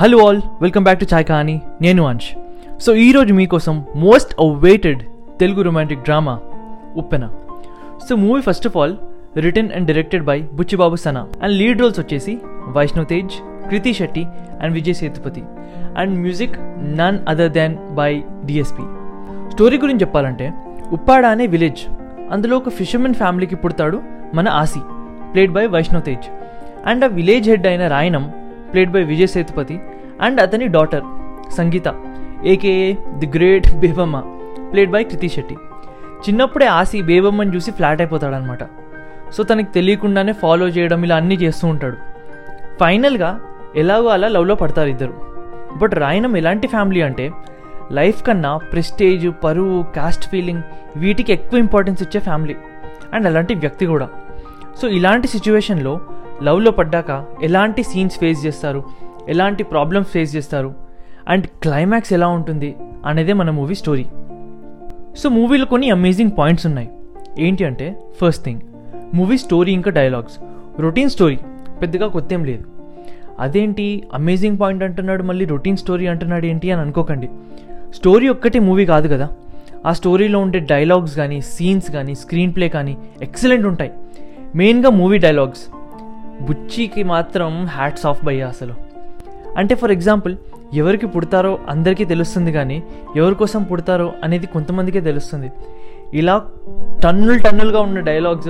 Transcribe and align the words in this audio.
Hello 0.00 0.18
all 0.24 0.40
welcome 0.62 0.84
back 0.86 1.00
to 1.00 1.06
Chai 1.12 1.24
Kahani 1.28 1.54
నేను 1.84 2.02
Ansh 2.10 2.26
so 2.84 2.94
ఈరోజు 3.04 3.32
మీకోసం 3.34 3.84
most 3.96 4.32
awaited 4.44 5.00
Telugu 5.40 5.62
romantic 5.62 6.04
drama 6.08 6.34
Uppena. 7.00 7.24
So 8.06 8.16
movie 8.16 8.40
first 8.40 8.66
of 8.66 8.76
all 8.76 8.94
written 9.46 9.70
and 9.76 9.88
directed 9.90 10.24
by 10.24 10.36
Buchibabu 10.58 10.96
Sana. 11.04 11.22
And 11.42 11.54
lead 11.60 11.82
roles 11.82 12.00
వచ్చేసి 12.00 12.34
Vaishnav 12.76 13.06
Tej 13.06 13.34
Krithi 13.70 13.92
Shetty 13.92 14.24
and 14.62 14.72
Vijay 14.78 14.98
Sethupathi 15.00 15.42
and 16.00 16.14
music 16.24 16.56
none 17.00 17.18
other 17.34 17.52
than 17.58 17.76
by 18.00 18.10
DSP 18.50 18.86
story 19.54 19.78
గురించి 19.84 20.04
చెప్పాలంటే 20.06 20.48
ఉప్పాడ 20.98 21.24
అనే 21.34 21.46
village 21.56 21.84
అందులో 22.32 22.56
ఒక 22.56 22.68
fishermen 22.80 23.20
ఫ్యామిలీకి 23.22 23.58
పుడతాడు 23.64 24.00
మన 24.34 24.48
Aasi 24.62 24.84
played 25.34 25.54
by 25.58 25.66
Vaishnav 25.76 26.06
Tej 26.10 26.28
and 26.86 27.04
ఆ 27.04 27.08
విలేజ్ 27.20 27.48
హెడ్ 27.50 27.66
అయిన 27.66 27.86
Rayanam 27.88 28.26
played 28.72 28.90
by 28.90 29.02
Vijay 29.02 29.28
Sethupathi 29.28 29.80
and 30.20 30.40
అతని 30.40 30.68
daughter 30.68 31.04
Sangeetha 31.56 31.88
AKA 32.44 32.94
the 33.18 33.26
great 33.26 33.68
Bebamma 33.74 34.18
played 34.72 34.90
by 34.90 35.04
Krithi 35.04 35.28
Shetty 35.28 35.56
చిన్నప్పుడే 36.18 36.66
ఆసి 36.66 37.02
బేబమ్మని 37.02 37.56
చూసి 37.56 37.70
ఫ్లాట్ 37.70 38.00
అయిపోతాడనమాట 38.00 38.64
సో 39.36 39.42
తనకి 39.42 39.72
తెలియకుండానే 39.72 40.32
ఫాలో 40.32 40.66
చేయడం 40.68 41.04
ఇలా 41.04 41.16
అన్నీ 41.16 41.34
చేస్తూ 41.34 41.68
ఉంటాడు. 41.68 41.96
ఫైనల్గా 42.80 43.40
ఎలాగో 43.76 44.06
అలా 44.06 44.28
లవ్లో 44.28 44.54
పడతారు 44.54 44.88
ఇద్దరు. 44.88 45.14
బట్ 45.76 45.94
రాయనం 45.94 46.36
ఎలాంటి 46.36 46.66
ఫ్యామిలీ 46.68 47.00
అంటే 47.00 47.30
లైఫ్ 47.92 48.22
కన్నా 48.22 48.56
ప్రెస్టేజ్ 48.56 49.30
పరువు 49.44 49.82
కాస్ట్ 49.96 50.28
ఫీలింగ్ 50.28 50.62
వీటికి 50.96 51.32
ఎక్కువ 51.32 51.58
ఇంపార్టెన్స్ 51.58 52.02
ఇచ్చే 52.02 52.20
ఫ్యామిలీ 52.20 52.56
అండ్ 53.12 53.26
అలాంటి 53.26 53.54
వ్యక్తి 53.54 53.86
కూడా. 53.86 54.08
సో 54.82 54.88
ఇలాంటి 54.88 55.28
సిచ్యువేషన్లో 55.28 56.00
లవ్లో 56.42 56.70
పడ్డాక 56.70 57.24
ఎలాంటి 57.42 57.82
సీన్స్ 57.82 58.18
ఫేస్ 58.18 58.46
చేస్తారు? 58.46 58.84
ఎలాంటి 59.28 59.62
ప్రాబ్లమ్స్ 59.62 60.08
ఫేస్ 60.08 60.36
చేస్తారు? 60.36 60.74
అండ్ 61.28 61.46
క్లైమాక్స్ 61.46 62.12
ఎలా 62.12 62.28
ఉంటుంది 62.28 62.76
అనేదే 63.06 63.32
మన 63.32 63.50
మూవీ 63.50 63.74
స్టోరీ 63.74 64.06
సో 65.16 65.28
మూవీలో 65.28 65.66
కొన్ని 65.66 65.90
అమేజింగ్ 65.90 66.30
పాయింట్స్ 66.38 66.66
ఉన్నాయి. 66.66 66.88
ఏంటి 67.38 67.64
అంటే 67.64 68.02
ఫస్ట్ 68.20 68.44
థింగ్ 68.44 68.60
మూవీ 69.14 69.38
స్టోరీ 69.38 69.72
ఇంకా 69.72 69.90
డైలాగ్స్ 69.90 70.38
రొటీన్ 70.80 71.10
స్టోరీ 71.10 71.38
పెద్దగా 71.82 72.06
కొత్త 72.06 72.32
ఏం 72.32 72.44
లేదు. 72.44 72.64
అదేంటి? 73.40 74.02
అమేజింగ్ 74.14 74.58
పాయింట్ 74.60 74.84
అంటున్నాడు 74.84 75.22
మళ్ళీ 75.22 75.44
రొటీన్ 75.44 75.76
స్టోరీ 75.76 76.06
అంటున్నాడు 76.06 76.46
ఏంటి 76.46 76.70
అని 76.70 76.80
అనుకోకండి. 76.80 77.28
స్టోరీ 77.94 78.28
ఒక్కటే 78.28 78.58
మూవీ 78.58 78.86
కాదు 78.86 79.08
కదా? 79.08 79.28
ఆ 79.86 79.92
స్టోరీలో 79.92 80.38
ఉండే 80.38 80.58
డైలాగ్స్ 80.58 81.16
కానీ 81.16 81.40
సీన్స్ 81.40 81.90
కానీ 81.90 82.14
స్క్రీన్ 82.14 82.54
ప్లే 82.54 82.68
కానీ 82.68 82.96
ఎక్సలెంట్ 83.22 83.66
ఉంటాయి. 83.66 83.90
మెయిన్గా 84.54 84.90
మూవీ 84.90 85.18
డైలాగ్స్ 85.18 85.77
బుచ్చికి 86.40 87.02
మాత్రం 87.02 87.66
హ్యాట్స్ 87.66 88.06
ఆఫ్ 88.06 88.24
భయ్యా 88.24 88.48
అసలు. 88.48 88.74
అంటే 89.56 89.74
ఫర్ 89.74 89.92
ఎగ్జాంపుల్ 89.92 90.36
ఎవరికి 90.74 91.06
పుడతారో 91.06 91.58
అందరికీ 91.68 92.04
తెలుస్తుంది 92.04 92.52
కానీ 92.52 92.82
ఎవరి 93.16 93.34
కోసం 93.34 93.62
పుడతారో 93.62 94.12
అనేది 94.24 94.46
కొంతమందికే 94.46 95.00
తెలుస్తుంది. 95.00 95.52
ఇలా 96.14 96.42
టన్నులు 97.04 97.38
టన్నులుగా 97.38 97.80
ఉన్న 97.80 98.00
డైలాగ్స్ 98.00 98.48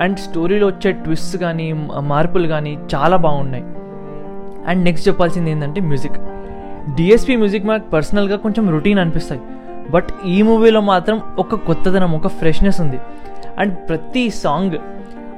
అండ్ 0.00 0.18
స్టోరీలో 0.18 0.66
వచ్చే 0.66 0.92
ట్విస్ట్ 0.92 1.36
కానీ 1.36 1.72
మార్పులు 1.98 2.48
కానీ 2.48 2.78
చాలా 2.94 3.16
బాగున్నాయి. 3.16 3.64
అండ్ 4.66 4.84
నెక్స్ట్ 4.84 5.08
చెప్పాల్సింది 5.08 5.50
ఏంటంటే 5.50 5.80
మ్యూజిక్ 5.80 6.14
డిఎస్పి 6.94 7.36
మ్యూజిక్ 7.36 7.66
మాకు 7.66 7.90
పర్సనల్గా 7.90 8.36
కొంచెం 8.36 8.70
రొటీన్ 8.70 8.98
అనిపిస్తాయి. 8.98 9.40
బట్ 9.90 10.08
ఈ 10.26 10.42
మూవీలో 10.42 10.80
మాత్రం 10.80 11.20
ఒక 11.38 11.54
కొత్తదనం 11.54 12.12
ఒక 12.12 12.26
ఫ్రెష్నెస్ 12.26 12.80
ఉంది. 12.80 12.98
అండ్ 13.58 13.88
ప్రతి 13.88 14.30
సాంగ్ 14.30 14.78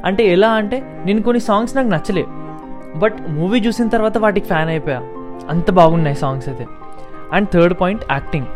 అంటే 0.05 0.27
ఎలా 0.27 0.51
అంటే 0.51 1.03
నేను 1.05 1.23
కొన్ని 1.23 1.41
సాంగ్స్ 1.41 1.77
నాకు 1.77 1.89
నచ్చలే. 1.89 2.25
బట్ 2.97 3.15
మూవీ 3.29 3.61
చూసిన 3.61 3.89
తర్వాత 3.89 4.19
వాటికి 4.19 4.47
ఫ్యాన్ 4.47 4.69
అయిపోయా. 4.69 5.01
అంత 5.51 5.71
బాగున్నాయి 5.71 6.17
సాంగ్స్ 6.17 6.49
అయితే. 6.49 6.67
అండ్ 7.33 7.49
థర్డ్ 7.49 7.75
పాయింట్ 7.81 8.03
యాక్టింగ్ 8.11 8.47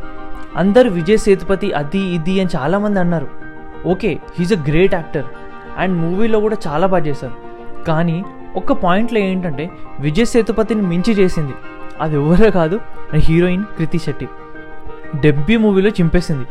అందరు 0.56 0.90
విజయ్ 0.90 1.18
సేతుపతి 1.18 1.72
అది 1.72 1.98
ఇది 1.98 2.40
అని 2.40 2.50
చాలామంది 2.56 3.00
అన్నారు. 3.00 3.28
Okay 3.86 4.18
he's 4.38 4.52
a 4.52 4.62
great 4.68 4.94
actor 4.94 5.24
and 5.76 5.98
మూవీలో 5.98 6.40
కూడా 6.40 6.56
చాలా 6.66 6.86
బాగా 6.86 7.06
చేశారు. 7.06 7.34
కానీ 7.84 8.24
ఒక్క 8.56 8.72
పాయింట్లో 8.72 9.18
ఏంటంటే 9.18 9.70
విజయ్ 10.00 10.26
సేతుపతిని 10.26 10.82
మించి 10.82 11.12
చేసింది. 11.12 11.52
అది 12.00 12.14
ఎవరో 12.14 12.50
కాదు 12.50 12.80
హీరోయిన్ 13.14 13.64
కృతి 13.64 13.98
శెట్టి. 13.98 14.28
డెబ్బీ 15.20 15.56
మూవీలో 15.56 15.88
చింపేసింది. 15.88 16.46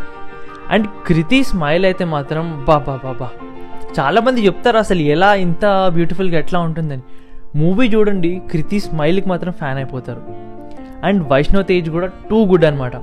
అండ్ 0.70 0.88
కృతి 1.08 1.44
స్మైల్ 1.44 1.86
అయితే 1.86 2.06
మాత్రం 2.06 2.66
బాబా 2.68 3.00
బాబా 3.04 3.30
చాలామంది 4.00 4.46
చెప్తారు 4.46 4.78
అసలు 4.78 5.00
ఎలా 5.00 5.36
ఇంత 5.36 5.66
బ్యూటిఫుల్గా 5.94 6.40
ఎట్లా 6.40 6.60
ఉంటుందని. 6.60 7.02
మూవీ 7.56 7.88
చూడండి 7.88 8.42
కృతి 8.52 8.80
స్మైల్కి 8.80 9.30
మాత్రం 9.30 9.52
ఫ్యాన్ 9.52 9.78
అయిపోతారు. 9.78 10.22
అండ్ 11.04 11.28
వైష్ణవ్ 11.28 11.66
తేజ్ 11.66 11.90
కూడా 11.90 12.08
టూ 12.30 12.46
గుడ్ 12.46 12.66
అనమాట 12.66 12.96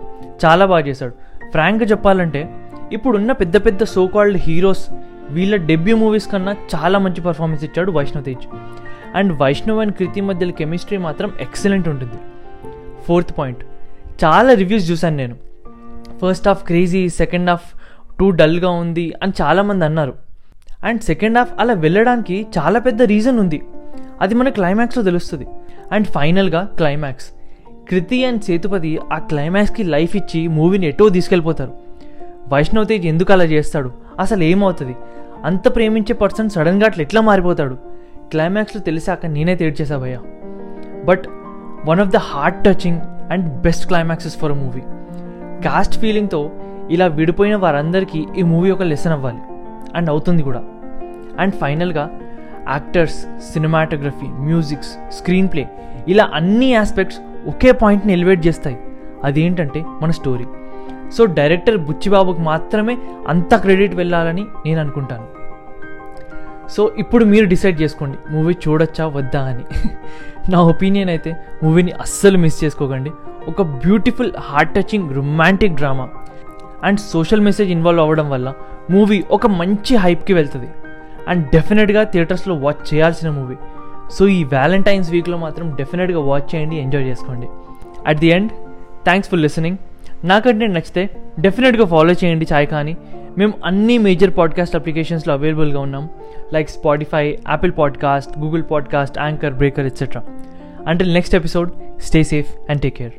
చాలా 0.44 0.66
బాగా 0.66 0.86
చేశాడు. 0.86 1.14
ఫ్రాంక్గా 1.50 1.88
చెప్పాలంటే 1.88 2.54
ఇప్పుడున్న 2.92 3.32
పెద్ద 3.32 3.56
పెద్ద 3.66 3.84
సో 3.84 4.06
కాల్డ్ 4.06 4.38
హీరోస్ 4.40 4.90
వీళ్ళ 5.30 5.56
డెబ్యూ 5.56 5.96
మూవీస్ 5.96 6.28
కన్నా 6.32 6.52
చాలా 6.74 6.98
మంచి 6.98 7.20
పర్ఫార్మెన్స్ 7.20 7.64
ఇచ్చాడు 7.64 7.92
వైష్ణవ్ 7.92 8.24
తేజ్ 8.24 8.46
అండ్ 9.14 9.32
వైష్ణవ్ 9.32 9.78
అండ్ 9.78 9.94
కృతి 9.94 10.20
మధ్యలో 10.20 10.52
కెమిస్ట్రీ 10.52 10.98
మాత్రం 10.98 11.32
ఎక్సలెంట్ 11.40 11.88
ఉంటుంది. 11.88 12.18
ఫోర్త్ 13.06 13.38
పాయింట్ 13.38 13.64
చాలా 14.24 14.52
రివ్యూస్ 14.52 14.90
చూశాను 14.90 15.16
నేను. 15.16 15.36
First 16.22 16.48
half 16.48 16.64
crazy 16.64 17.08
second 17.08 17.50
half 17.50 17.68
too 18.18 18.30
డల్గా 18.30 18.70
ఉంది 18.70 19.12
అని 19.22 19.32
చాలామంది 19.42 19.84
అన్నారు. 19.84 20.29
అండ్ 20.84 21.02
సెకండ్ 21.02 21.38
హాఫ్ 21.38 21.52
అలా 21.58 21.74
వెళ్ళడానికి 21.74 22.46
చాలా 22.58 22.80
పెద్ద 22.80 23.02
రీజన్ 23.02 23.38
ఉంది. 23.38 23.62
అది 24.20 24.34
మన 24.34 24.48
క్లైమాక్స్లో 24.48 25.02
తెలుస్తుంది. 25.02 25.46
అండ్ 25.92 26.06
ఫైనల్గా 26.06 26.70
క్లైమాక్స్. 26.76 27.30
కృతి 27.90 28.24
అండ్ 28.24 28.42
సేతుపతి 28.42 29.00
ఆ 29.12 29.18
క్లైమాక్స్కి 29.18 29.82
లైఫ్ 29.82 30.16
ఇచ్చి 30.16 30.48
మూవీని 30.48 30.86
ఎటో 30.86 31.08
తీసుకెళ్ళిపోతారు. 31.08 31.72
వైష్ణవ్ 32.48 32.86
తేజ్ 32.86 33.06
ఎందుకు 33.06 33.32
అలా 33.32 33.44
చేస్తాడు? 33.44 33.92
అసలు 34.18 34.42
ఏమవుతుంది? 34.42 34.96
అంత 35.44 35.74
ప్రేమించే 35.74 36.14
పర్సన్ 36.14 36.50
సడన్గా 36.50 36.86
అట్లా 36.86 37.02
ఎట్లా 37.02 37.20
మారిపోతాడు? 37.20 37.74
క్లైమాక్స్లో 38.30 38.82
తెలిసాక 38.82 39.26
నేనే 39.26 39.54
తేడ్చేసా 39.54 39.98
భయ్య. 39.98 40.18
But 41.04 41.24
one 41.88 42.00
of 42.00 42.08
the 42.08 42.16
heart 42.16 42.64
touching 42.64 43.00
and 43.30 43.60
best 43.60 43.86
climaxes 43.86 44.36
for 44.36 44.52
a 44.52 44.54
movie. 44.54 44.80
Caste 45.64 45.98
ఫీలింగ్తో 45.98 46.50
ఇలా 46.90 47.06
విడిపోయిన 47.06 47.56
వారందరికీ 47.56 48.26
ఈ 48.38 48.42
మూవీ 48.42 48.70
ఒక 48.70 48.82
లెసన్ 48.82 49.12
అవ్వాలి. 49.12 49.38
అండ్ 49.94 50.10
అవుతుంది 50.10 50.42
కూడా. 50.42 50.62
అండ్ 51.38 51.54
ఫైనల్గా 51.54 52.10
actors 52.68 53.26
cinematography 53.52 54.26
musics 54.26 55.12
screen 55.12 55.48
play 55.48 55.70
ఇలా 56.08 56.30
అన్ని 56.34 56.74
ఆస్పెక్ట్స్ 56.74 57.20
ఒకే 57.46 57.72
పాయింట్ని 57.72 58.12
ఎలివేట్ 58.12 58.46
చేస్తాయి. 58.46 58.78
అదేంటంటే 59.24 59.84
మన 60.02 60.10
స్టోరీ. 60.10 60.46
సో 61.10 61.24
డైరెక్టర్ 61.24 61.76
బుచ్చిబాబుకి 61.76 62.40
మాత్రమే 62.40 62.98
అంత 63.28 63.54
క్రెడిట్ 63.54 63.94
వెళ్ళాలని 63.94 64.44
నేను 64.66 64.80
అనుకుంటాను. 64.80 65.26
సో 66.68 66.92
ఇప్పుడు 66.98 67.24
మీరు 67.24 67.46
డిసైడ్ 67.46 67.80
చేసుకోండి 67.80 68.18
మూవీ 68.30 68.54
చూడొచ్చా 68.68 69.06
వద్దా 69.06 69.40
అని. 69.40 69.64
నా 70.50 70.60
ఒపీనియన్ 70.60 71.10
అయితే 71.10 71.36
మూవీని 71.62 71.92
అస్సలు 71.92 72.38
మిస్ 72.38 72.64
చేసుకోకండి. 72.64 73.10
ఒక 73.48 73.62
beautiful 73.62 74.32
heart 74.38 74.74
touching 74.74 75.14
romantic 75.14 75.74
drama. 75.74 76.08
And 76.84 77.00
social 77.00 77.40
message 77.40 77.70
involve 77.70 78.00
అవ్వడం 78.00 78.30
వల్ల 78.30 78.52
మూవీ 78.90 79.24
ఒక 79.30 79.46
మంచి 79.46 79.96
హైప్కి 79.96 80.32
వెళ్తుంది. 80.32 80.68
అండ్ 81.28 81.50
డెఫినెట్గా 81.50 82.02
థియేటర్స్లో 82.02 82.54
వాచ్ 82.54 82.94
చేయాల్సిన 82.94 83.30
మూవీ. 83.30 83.56
సో 84.10 84.28
ఈ 84.28 84.44
వ్యాలంటైన్స్ 84.44 85.10
వీక్లో 85.10 85.38
మాత్రం 85.38 85.74
డెఫినెట్గా 85.76 86.20
వాచ్ 86.20 86.54
చేయండి 86.54 86.76
ఎంజాయ్ 86.76 87.04
చేసుకోండి. 87.04 87.46
At 88.06 88.18
the 88.18 88.26
end 88.26 88.50
thanks 89.04 89.30
for 89.30 89.40
listening 89.40 89.76
నాకంటే 90.24 90.66
నచ్చితే 90.66 91.10
డెఫినెట్గా 91.40 91.86
ఫాలో 91.86 92.12
చేయండి 92.12 92.46
చాయ్ 92.52 92.66
కానీ. 92.66 92.96
మేము 93.38 93.52
అన్ని 93.64 93.98
మేజర్ 93.98 94.38
పాడ్కాస్ట్ 94.38 94.76
అప్లికేషన్స్లో 94.76 95.34
అవైలబుల్గా 95.34 95.80
ఉన్నాం. 95.80 96.08
Like 96.54 96.70
Spotify 96.70 97.38
Apple 97.48 97.72
podcast 97.78 98.38
Google 98.38 98.62
podcast 98.70 99.18
Anchor 99.18 99.54
breaker 99.54 99.86
etcetera 99.86 100.22
until 100.86 101.14
next 101.14 101.36
episode 101.36 101.70
stay 102.00 102.22
safe 102.22 102.54
and 102.70 102.82
take 102.82 102.96
care 102.96 103.12